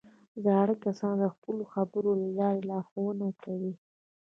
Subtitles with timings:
[0.43, 3.73] زاړه کسان د خپلو خبرو له لارې لارښوونه کوي